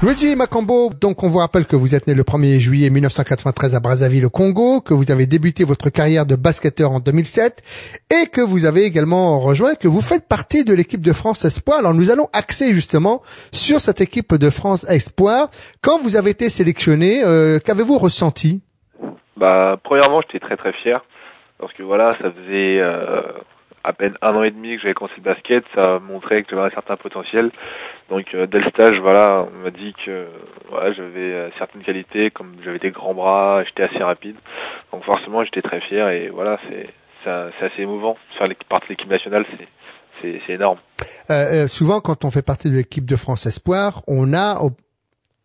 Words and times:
Luigi 0.00 0.36
Macambo, 0.36 0.90
donc 0.90 1.24
on 1.24 1.28
vous 1.28 1.38
rappelle 1.38 1.66
que 1.66 1.74
vous 1.74 1.96
êtes 1.96 2.06
né 2.06 2.14
le 2.14 2.22
1er 2.22 2.60
juillet 2.60 2.88
1993 2.88 3.74
à 3.74 3.80
Brazzaville 3.80 4.26
au 4.26 4.30
Congo, 4.30 4.80
que 4.80 4.94
vous 4.94 5.10
avez 5.10 5.26
débuté 5.26 5.64
votre 5.64 5.90
carrière 5.90 6.24
de 6.24 6.36
basketteur 6.36 6.92
en 6.92 7.00
2007 7.00 7.62
et 8.08 8.28
que 8.28 8.40
vous 8.40 8.64
avez 8.64 8.84
également 8.84 9.40
rejoint, 9.40 9.74
que 9.74 9.88
vous 9.88 10.00
faites 10.00 10.28
partie 10.28 10.64
de 10.64 10.72
l'équipe 10.72 11.00
de 11.00 11.12
France 11.12 11.44
Espoir. 11.44 11.80
Alors 11.80 11.94
nous 11.94 12.12
allons 12.12 12.28
axer 12.32 12.72
justement 12.74 13.22
sur 13.50 13.80
cette 13.80 14.00
équipe 14.00 14.36
de 14.36 14.50
France 14.50 14.84
Espoir. 14.88 15.48
Quand 15.82 15.98
vous 16.00 16.14
avez 16.14 16.30
été 16.30 16.48
sélectionné, 16.48 17.24
euh, 17.24 17.58
qu'avez-vous 17.58 17.98
ressenti? 17.98 18.62
Bah 19.36 19.80
premièrement 19.82 20.20
j'étais 20.20 20.38
très 20.38 20.56
très 20.56 20.74
fier 20.74 21.04
parce 21.58 21.72
que 21.72 21.82
voilà 21.82 22.16
ça 22.22 22.30
faisait 22.30 22.78
euh, 22.78 23.22
à 23.88 23.94
peine 23.94 24.18
un 24.20 24.34
an 24.34 24.42
et 24.42 24.50
demi 24.50 24.76
que 24.76 24.82
j'avais 24.82 24.92
commencé 24.92 25.14
le 25.16 25.22
basket, 25.22 25.64
ça 25.74 25.98
montrait 25.98 26.42
que 26.42 26.50
j'avais 26.50 26.66
un 26.66 26.70
certain 26.70 26.96
potentiel. 26.96 27.50
Donc 28.10 28.34
euh, 28.34 28.46
dès 28.46 28.60
le 28.60 28.68
stage, 28.68 28.98
voilà, 29.00 29.46
on 29.50 29.64
m'a 29.64 29.70
dit 29.70 29.94
que 30.04 30.26
voilà, 30.68 30.92
j'avais 30.92 31.32
euh, 31.32 31.48
certaines 31.56 31.82
qualités, 31.82 32.30
comme 32.30 32.52
j'avais 32.62 32.78
des 32.78 32.90
grands 32.90 33.14
bras, 33.14 33.64
j'étais 33.64 33.84
assez 33.84 34.02
rapide. 34.02 34.36
Donc 34.92 35.04
forcément, 35.04 35.42
j'étais 35.42 35.62
très 35.62 35.80
fier 35.80 36.10
et 36.10 36.28
voilà, 36.28 36.58
c'est 36.68 36.88
c'est 37.24 37.64
assez 37.66 37.82
émouvant. 37.82 38.16
Faire 38.38 38.48
partie 38.68 38.88
de 38.88 38.92
l'équipe 38.92 39.10
nationale, 39.10 39.44
c'est 40.22 40.52
énorme. 40.52 40.78
Euh, 41.30 41.66
souvent, 41.66 42.00
quand 42.00 42.24
on 42.24 42.30
fait 42.30 42.42
partie 42.42 42.70
de 42.70 42.76
l'équipe 42.76 43.04
de 43.04 43.16
France 43.16 43.44
Espoir, 43.44 44.02
on 44.06 44.32
a, 44.32 44.58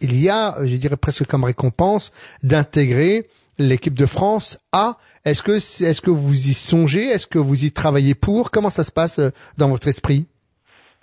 il 0.00 0.18
y 0.18 0.30
a, 0.30 0.54
je 0.62 0.76
dirais 0.76 0.96
presque 0.96 1.26
comme 1.26 1.44
récompense, 1.44 2.12
d'intégrer 2.42 3.28
l'équipe 3.58 3.94
de 3.94 4.06
France 4.06 4.58
A. 4.72 4.96
Est-ce 5.24 5.42
que 5.42 5.52
est-ce 5.52 6.00
que 6.00 6.10
vous 6.10 6.48
y 6.48 6.54
songez? 6.54 7.04
Est-ce 7.04 7.26
que 7.26 7.38
vous 7.38 7.64
y 7.64 7.72
travaillez 7.72 8.14
pour? 8.14 8.50
Comment 8.50 8.70
ça 8.70 8.84
se 8.84 8.92
passe 8.92 9.20
dans 9.56 9.68
votre 9.68 9.88
esprit? 9.88 10.26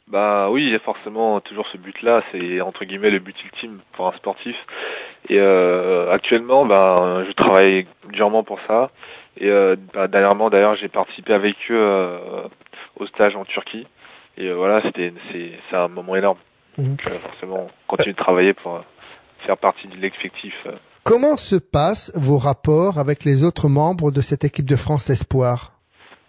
Bah 0.07 0.49
oui, 0.51 0.65
il 0.65 0.71
y 0.71 0.75
a 0.75 0.79
forcément 0.79 1.39
toujours 1.39 1.65
ce 1.71 1.77
but-là, 1.77 2.23
c'est 2.31 2.61
entre 2.61 2.85
guillemets 2.85 3.09
le 3.09 3.19
but 3.19 3.35
ultime 3.43 3.79
pour 3.93 4.07
un 4.07 4.15
sportif. 4.17 4.55
Et 5.29 5.39
euh, 5.39 6.11
actuellement, 6.11 6.65
ben, 6.65 7.25
je 7.25 7.31
travaille 7.31 7.87
durement 8.09 8.43
pour 8.43 8.59
ça. 8.67 8.91
Et 9.37 9.49
euh, 9.49 9.75
bah, 9.93 10.07
dernièrement, 10.07 10.49
d'ailleurs, 10.49 10.75
j'ai 10.75 10.89
participé 10.89 11.33
avec 11.33 11.55
eux 11.71 11.77
euh, 11.79 12.43
au 12.97 13.07
stage 13.07 13.35
en 13.35 13.45
Turquie. 13.45 13.87
Et 14.37 14.47
euh, 14.47 14.55
voilà, 14.55 14.81
c'était 14.81 15.13
c'est 15.31 15.53
c'est 15.69 15.75
un 15.75 15.87
moment 15.87 16.15
énorme. 16.15 16.37
Mhm. 16.77 16.89
Donc 16.89 17.07
euh, 17.07 17.11
forcément, 17.11 17.71
continue 17.87 18.13
de 18.13 18.17
travailler 18.17 18.53
pour 18.53 18.83
faire 19.39 19.57
partie 19.57 19.87
de 19.87 19.95
l'effectif. 19.95 20.67
Comment 21.03 21.35
se 21.35 21.57
passent 21.57 22.13
vos 22.15 22.37
rapports 22.37 22.97
avec 22.97 23.25
les 23.25 23.43
autres 23.43 23.67
membres 23.67 24.09
de 24.09 24.21
cette 24.21 24.45
équipe 24.45 24.65
de 24.65 24.77
France 24.77 25.09
Espoir? 25.09 25.73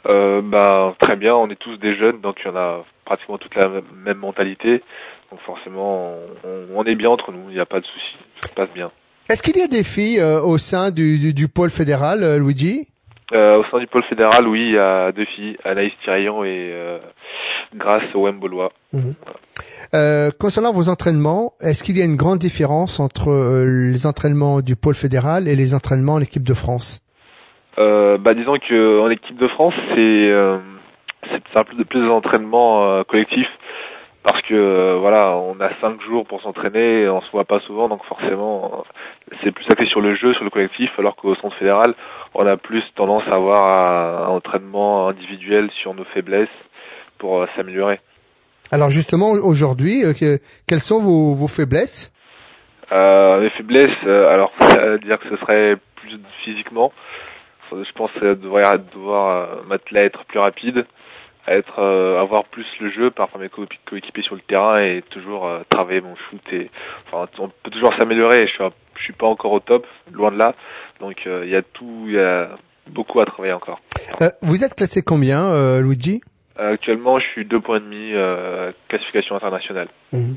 Euh, 0.07 0.43
bah, 0.43 0.95
très 0.99 1.15
bien, 1.15 1.37
on 1.37 1.49
est 1.49 1.59
tous 1.59 1.77
des 1.77 1.95
jeunes, 1.95 2.21
donc 2.21 2.39
il 2.45 2.49
y 2.49 2.51
en 2.51 2.57
a 2.57 2.85
pratiquement 3.05 3.39
toute 3.39 3.55
la 3.55 3.71
même 4.05 4.19
mentalité. 4.19 4.83
Donc 5.31 5.39
forcément, 5.47 6.13
on, 6.75 6.85
est 6.85 6.97
bien 6.97 7.09
entre 7.09 7.31
nous, 7.31 7.51
il 7.51 7.55
n'y 7.55 7.61
a 7.61 7.67
pas 7.67 7.79
de 7.79 7.87
souci, 7.87 8.17
ça 8.41 8.49
se 8.49 8.55
passe 8.55 8.69
bien. 8.75 8.91
Est-ce 9.29 9.45
qu'il 9.45 9.57
y 9.57 9.63
a 9.63 9.69
des 9.69 9.85
filles 9.85 10.19
euh, 10.19 10.41
au 10.41 10.59
sein 10.59 10.91
du, 10.91 11.33
du, 11.33 11.49
pôle 11.49 11.71
fédéral, 11.71 12.25
euh, 12.25 12.39
Luigi? 12.39 12.89
Euh, 13.33 13.59
Au 13.59 13.65
sein 13.71 13.79
du 13.79 13.87
pôle 13.87 14.03
fédéral, 14.03 14.49
oui, 14.49 14.63
il 14.63 14.73
y 14.73 14.79
a 14.79 15.13
deux 15.13 15.25
filles, 15.25 15.57
Anaïs 15.65 15.93
Thiraillon 16.03 16.45
et 16.45 16.75
euh, 17.75 17.79
Grâce 17.79 18.15
Wembolois. 18.15 18.73
Mhm. 18.93 19.15
concernant 20.39 20.73
vos 20.73 20.89
entraînements, 20.89 21.55
est-ce 21.61 21.83
qu'il 21.83 21.97
y 21.99 22.03
a 22.03 22.05
une 22.05 22.17
grande 22.17 22.39
différence 22.39 23.01
entre 23.01 23.65
les 23.65 24.07
entraînements 24.07 24.61
du 24.61 24.77
pôle 24.77 24.95
fédéral 24.95 25.49
et 25.49 25.57
les 25.57 25.75
entraînements 25.75 26.15
en 26.15 26.19
l'équipe 26.19 26.43
de 26.43 26.55
France? 26.55 27.05
Euh, 27.79 28.19
bah 28.19 28.35
disons 28.35 28.57
que 28.59 29.01
en 29.01 29.11
équipe 29.11 29.37
de 29.37 29.49
France 29.49 29.75
c'est 29.91 30.31
euh, 30.31 30.59
c'est 31.25 31.59
un 31.59 31.65
peu 31.65 31.85
plus 31.85 32.07
d'entraînement 32.07 32.85
euh, 32.85 33.03
collectif 33.03 33.49
parce 34.23 34.43
que 34.43 34.55
euh, 34.55 34.97
voilà 35.01 35.37
on 35.37 35.59
a 35.61 35.71
cinq 35.81 36.01
jours 36.03 36.25
pour 36.25 36.41
s'entraîner 36.41 37.09
on 37.09 37.21
se 37.21 37.31
voit 37.33 37.45
pas 37.45 37.59
souvent 37.59 37.89
donc 37.89 38.05
forcément 38.05 38.85
c'est 39.43 39.51
plus 39.51 39.67
axé 39.73 39.87
sur 39.87 40.01
le 40.01 40.15
jeu 40.15 40.35
sur 40.35 40.45
le 40.45 40.51
collectif 40.51 40.91
alors 40.99 41.17
qu'au 41.17 41.35
centre 41.35 41.57
fédéral 41.57 41.95
on 42.35 42.47
a 42.47 42.57
plus 42.57 42.85
tendance 42.95 43.25
à 43.27 43.35
avoir 43.35 44.29
un, 44.29 44.29
entraînement 44.29 45.09
individuel 45.09 45.69
sur 45.73 45.95
nos 45.95 46.05
faiblesses 46.05 46.49
pour 47.25 47.47
s'améliorer. 47.57 48.01
Alors 48.71 48.91
justement 48.91 49.31
aujourd'hui 49.31 50.03
quelles 50.67 50.81
sont 50.81 51.01
vos, 51.01 51.35
vos 51.35 51.49
faiblesses? 51.49 52.13
Euh, 52.93 53.41
mes 53.41 53.51
faiblesses 53.51 54.03
alors 54.05 54.53
dire 55.03 55.19
que 55.19 55.29
ce 55.31 55.37
serait 55.37 55.77
plus 55.97 56.19
physiquement 56.45 56.93
je 57.83 57.93
pense 57.93 58.11
devoir 58.21 58.79
devoir 58.79 59.37
euh, 59.37 59.63
m'atteler 59.69 60.01
à 60.01 60.05
être 60.05 60.25
plus 60.25 60.39
rapide, 60.39 60.87
à 61.47 61.55
être 61.55 61.81
euh, 61.81 62.21
avoir 62.21 62.45
plus 62.45 62.67
le 62.81 62.91
jeu 62.91 63.11
par 63.11 63.29
mes 63.39 63.49
coéquipiers 63.49 64.23
sur 64.23 64.35
le 64.35 64.41
terrain 64.41 64.81
et 64.81 65.03
toujours 65.11 65.47
euh, 65.47 65.61
travailler 65.69 66.01
mon 66.01 66.15
shoot 66.17 66.43
et 66.53 66.71
enfin 67.07 67.29
on 67.39 67.49
peut 67.49 67.71
toujours 67.71 67.95
s'améliorer. 67.97 68.47
Je 68.47 68.53
suis 68.53 68.65
je 68.97 69.03
suis 69.03 69.13
pas 69.13 69.27
encore 69.27 69.53
au 69.53 69.61
top, 69.61 69.87
loin 70.13 70.31
de 70.31 70.39
là. 70.39 70.55
Donc 71.01 71.27
il 71.27 71.49
y 71.49 71.57
a 71.57 71.63
tout, 71.63 72.05
il 72.07 72.15
y 72.15 72.19
a 72.19 72.49
beaucoup 72.87 73.21
à 73.21 73.27
travailler 73.27 73.53
encore. 73.53 73.81
vous 74.41 74.63
êtes 74.63 74.77
classé 74.77 75.03
combien, 75.03 75.81
Luigi? 75.81 76.23
Actuellement, 76.57 77.19
je 77.19 77.27
suis 77.27 77.45
deux 77.45 77.61
points 77.61 77.81
demi 77.81 78.13
euh, 78.13 78.71
classification 78.89 79.35
internationale. 79.35 79.89
Mhm. 80.13 80.37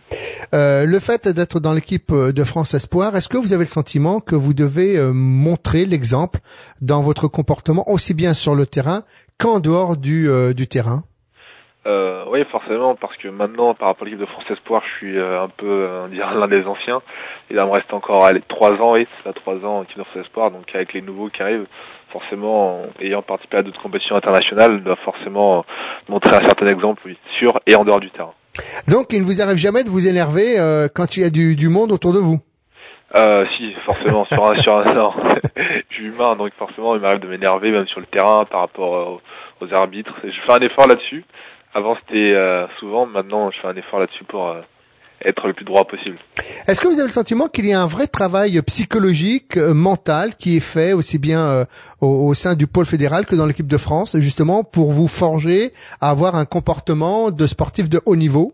Euh, 0.53 0.85
le 0.85 1.00
fait 1.00 1.28
d'être 1.28 1.59
dans 1.59 1.73
l'équipe 1.73 2.11
de 2.11 2.44
France 2.44 2.73
Espoir, 2.73 3.16
est-ce 3.16 3.29
que 3.29 3.38
vous 3.38 3.53
avez 3.53 3.66
le 3.66 3.69
sentiment 3.69 4.19
que 4.19 4.35
vous 4.35 4.53
devez 4.53 4.97
euh, 4.97 5.11
montrer 5.13 5.85
l'exemple 5.85 6.39
dans 6.81 7.01
votre 7.01 7.28
comportement 7.28 7.89
aussi 7.89 8.13
bien 8.13 8.33
sur 8.33 8.55
le 8.55 8.66
terrain 8.66 9.03
qu'en 9.38 9.59
dehors 9.59 9.97
du, 9.97 10.28
euh, 10.29 10.53
du 10.53 10.67
terrain? 10.67 11.03
Euh, 11.87 12.23
Oui, 12.29 12.43
forcément, 12.51 12.95
parce 12.95 13.17
que 13.17 13.27
maintenant, 13.27 13.73
par 13.73 13.89
rapport 13.89 14.03
à 14.03 14.05
l'équipe 14.05 14.19
de 14.19 14.25
France 14.25 14.45
Espoir, 14.49 14.83
je 14.85 14.97
suis 14.97 15.19
un 15.19 15.49
peu 15.49 15.87
l'un 16.11 16.47
des 16.47 16.65
anciens. 16.65 17.01
Il 17.49 17.55
me 17.55 17.63
reste 17.63 17.93
encore 17.93 18.25
allez, 18.25 18.41
trois 18.47 18.73
ans, 18.73 18.93
oui, 18.93 19.07
c'est 19.17 19.29
ça, 19.29 19.33
trois 19.33 19.55
ans 19.65 19.79
en 19.79 19.83
équipe 19.83 19.97
de 19.97 20.03
France 20.03 20.25
Espoir, 20.25 20.51
donc 20.51 20.63
avec 20.75 20.93
les 20.93 21.01
nouveaux 21.01 21.29
qui 21.29 21.41
arrivent, 21.41 21.67
forcément, 22.09 22.83
ayant 23.01 23.21
participé 23.21 23.57
à 23.57 23.63
d'autres 23.63 23.81
compétitions 23.81 24.15
internationales, 24.15 24.83
doit 24.83 24.95
forcément 24.97 25.65
montrer 26.09 26.35
un 26.35 26.41
certain 26.41 26.67
exemple, 26.67 27.01
oui, 27.05 27.17
sur 27.37 27.59
et 27.65 27.75
en 27.75 27.83
dehors 27.83 27.99
du 27.99 28.09
terrain. 28.09 28.33
Donc, 28.87 29.07
il 29.11 29.21
ne 29.21 29.25
vous 29.25 29.41
arrive 29.41 29.57
jamais 29.57 29.83
de 29.83 29.89
vous 29.89 30.07
énerver 30.07 30.59
euh, 30.59 30.87
quand 30.93 31.17
il 31.17 31.23
y 31.23 31.25
a 31.25 31.29
du, 31.29 31.55
du 31.55 31.69
monde 31.69 31.91
autour 31.91 32.13
de 32.13 32.19
vous? 32.19 32.39
Euh, 33.15 33.45
si, 33.55 33.73
forcément, 33.85 34.25
sur 34.25 34.45
un, 34.45 34.55
sur 34.61 34.77
un, 34.77 34.93
non. 34.93 35.13
je 35.89 35.95
suis 35.95 36.07
humain, 36.07 36.35
donc 36.35 36.51
forcément, 36.57 36.95
il 36.95 37.01
m'arrive 37.01 37.21
de 37.21 37.27
m'énerver, 37.27 37.71
même 37.71 37.87
sur 37.87 37.99
le 37.99 38.05
terrain, 38.05 38.45
par 38.45 38.61
rapport 38.61 39.21
aux, 39.61 39.73
arbitres. 39.73 40.13
Je 40.23 40.39
fais 40.45 40.51
un 40.51 40.59
effort 40.59 40.87
là-dessus. 40.87 41.23
Avant, 41.73 41.95
c'était 41.95 42.33
euh, 42.33 42.67
souvent, 42.79 43.05
maintenant, 43.05 43.51
je 43.51 43.59
fais 43.59 43.67
un 43.67 43.75
effort 43.75 44.00
là-dessus 44.00 44.23
pour 44.23 44.47
euh, 44.47 44.61
être 45.23 45.47
le 45.47 45.53
plus 45.53 45.66
droit 45.66 45.85
possible. 45.85 46.17
Est-ce 46.67 46.81
que 46.81 46.88
vous 46.88 47.00
avez 47.00 47.07
le 47.07 47.13
sentiment 47.13 47.47
qu'il 47.47 47.66
y 47.66 47.73
a 47.73 47.81
un 47.81 47.88
vrai 47.88 48.07
travail 48.07 48.61
psychologique, 48.61 49.57
euh, 49.57 49.73
mental, 49.73 50.35
qui 50.35 50.57
est 50.57 50.61
fait 50.61 50.94
aussi 50.94 51.17
bien 51.17 51.41
euh, 51.41 51.66
au, 52.01 52.33
sein 52.33 52.55
du 52.55 52.67
pôle 52.67 52.85
fédéral 52.85 53.25
que 53.25 53.35
dans 53.35 53.45
l'équipe 53.45 53.67
de 53.67 53.78
France, 53.78 54.17
justement 54.19 54.63
pour 54.63 54.91
vous 54.91 55.07
forger 55.07 55.72
à 56.01 56.09
avoir 56.09 56.35
un 56.35 56.45
comportement 56.45 57.31
de 57.31 57.47
sportif 57.47 57.89
de 57.89 57.99
haut 58.05 58.16
niveau? 58.16 58.53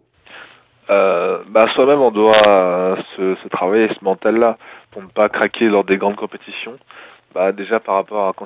Euh, 0.89 1.39
bah, 1.49 1.67
Soi-même, 1.75 2.01
on 2.01 2.11
doit 2.11 2.47
euh, 2.47 2.95
se, 3.15 3.35
se, 3.41 3.47
travailler 3.49 3.89
ce 3.89 4.03
mental-là 4.03 4.57
pour 4.91 5.01
ne 5.01 5.07
pas 5.07 5.29
craquer 5.29 5.65
lors 5.65 5.83
des 5.83 5.97
grandes 5.97 6.15
compétitions. 6.15 6.77
Bah, 7.33 7.51
déjà 7.51 7.79
par 7.79 7.95
rapport 7.95 8.27
à 8.27 8.33
quand, 8.33 8.45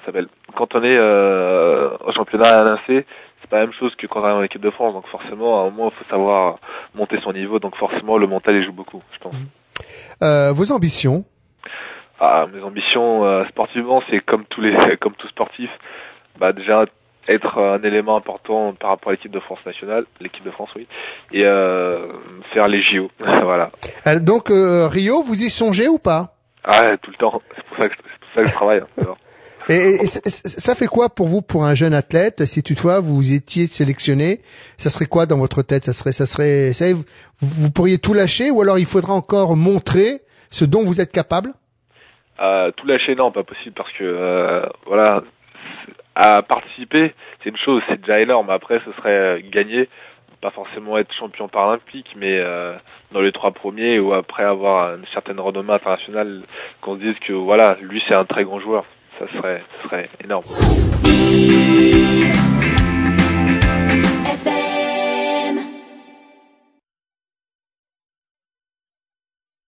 quand 0.55 0.75
on 0.75 0.83
est 0.83 0.97
au 0.97 2.11
championnat 2.13 2.61
à 2.61 2.63
l'ANC, 2.63 3.03
c'est 3.47 3.51
pas 3.51 3.59
la 3.59 3.65
même 3.65 3.75
chose 3.79 3.95
que 3.95 4.07
quand 4.07 4.21
on 4.21 4.27
est 4.27 4.31
en 4.31 4.43
équipe 4.43 4.61
de 4.61 4.69
France. 4.69 4.93
Donc 4.93 5.07
forcément, 5.07 5.63
à 5.63 5.67
un 5.67 5.71
moment, 5.71 5.91
il 5.93 5.97
faut 6.03 6.09
savoir 6.09 6.59
monter 6.95 7.17
son 7.23 7.31
niveau. 7.31 7.59
Donc 7.59 7.75
forcément, 7.77 8.17
le 8.17 8.27
mental, 8.27 8.55
il 8.55 8.65
joue 8.65 8.73
beaucoup, 8.73 9.01
je 9.13 9.19
pense. 9.19 9.35
Euh, 10.21 10.51
vos 10.51 10.71
ambitions? 10.71 11.23
Ah, 12.19 12.45
Mes 12.53 12.61
ambitions, 12.61 13.25
euh, 13.25 13.45
sportivement, 13.45 14.01
c'est 14.09 14.19
comme 14.19 14.43
tous 14.45 14.61
les, 14.61 14.75
comme 14.99 15.13
tout 15.13 15.27
sportif. 15.27 15.69
Bah 16.39 16.51
déjà 16.51 16.85
être 17.27 17.57
un 17.57 17.81
élément 17.83 18.15
important 18.15 18.73
par 18.73 18.91
rapport 18.91 19.09
à 19.09 19.13
l'équipe 19.13 19.31
de 19.31 19.39
France 19.39 19.59
nationale, 19.65 20.05
l'équipe 20.21 20.43
de 20.43 20.51
France, 20.51 20.69
oui, 20.75 20.87
et 21.31 21.43
euh, 21.45 22.07
faire 22.53 22.67
les 22.67 22.81
JO, 22.81 23.11
voilà. 23.19 23.69
Euh, 24.05 24.19
donc 24.19 24.49
euh, 24.49 24.87
Rio, 24.87 25.21
vous 25.21 25.43
y 25.43 25.49
songez 25.49 25.87
ou 25.87 25.97
pas? 25.97 26.35
Ah, 26.63 26.95
tout 27.01 27.11
le 27.11 27.17
temps. 27.17 27.41
C'est 27.55 27.63
pour 27.63 27.77
ça 27.77 27.89
que, 27.89 27.95
c'est 27.95 28.19
pour 28.19 28.29
ça 28.35 28.43
que 28.43 28.49
je 28.49 28.53
travaille. 28.53 28.79
Hein, 29.01 29.15
et, 29.69 30.05
ça 30.07 30.75
fait 30.75 30.87
quoi 30.87 31.09
pour 31.09 31.27
vous, 31.27 31.41
pour 31.41 31.65
un 31.65 31.75
jeune 31.75 31.93
athlète, 31.93 32.45
si 32.45 32.63
toutefois 32.63 32.99
vous 32.99 33.33
étiez 33.33 33.67
sélectionné, 33.67 34.39
ça 34.77 34.89
serait 34.89 35.05
quoi 35.05 35.25
dans 35.25 35.37
votre 35.37 35.61
tête? 35.61 35.85
Ça 35.85 35.93
serait, 35.93 36.13
ça 36.13 36.25
serait, 36.25 36.71
vous, 36.93 37.03
vous, 37.41 37.71
pourriez 37.71 37.97
tout 37.97 38.13
lâcher, 38.13 38.49
ou 38.49 38.61
alors 38.61 38.79
il 38.79 38.85
faudra 38.85 39.13
encore 39.13 39.55
montrer 39.55 40.21
ce 40.49 40.65
dont 40.65 40.83
vous 40.83 41.01
êtes 41.01 41.11
capable? 41.11 41.53
Euh, 42.39 42.71
Tout 42.71 42.87
lâcher, 42.87 43.15
non, 43.15 43.31
pas 43.31 43.43
possible, 43.43 43.73
parce 43.75 43.91
que 43.93 44.03
euh, 44.03 44.65
voilà, 44.85 45.23
à 46.15 46.41
participer, 46.43 47.13
c'est 47.43 47.49
une 47.49 47.57
chose, 47.57 47.81
c'est 47.89 47.99
déjà 47.99 48.21
énorme. 48.21 48.49
Après, 48.49 48.79
ce 48.85 48.91
serait 48.93 49.43
gagner, 49.51 49.89
pas 50.39 50.51
forcément 50.51 50.97
être 50.97 51.13
champion 51.13 51.49
paralympique, 51.49 52.15
mais 52.15 52.37
euh, 52.39 52.73
dans 53.11 53.21
les 53.21 53.31
trois 53.31 53.51
premiers, 53.51 53.99
ou 53.99 54.13
après 54.13 54.43
avoir 54.43 54.95
une 54.95 55.05
certaine 55.13 55.39
renommée 55.39 55.73
internationale, 55.73 56.41
qu'on 56.79 56.95
se 56.95 57.01
dise 57.01 57.19
que 57.19 57.33
voilà, 57.33 57.77
lui 57.81 58.01
c'est 58.07 58.15
un 58.15 58.25
très 58.25 58.43
grand 58.43 58.59
joueur 58.59 58.85
ça 59.19 59.25
serait, 59.37 59.63
ça 59.81 59.89
serait 59.89 60.09
énorme. 60.23 60.43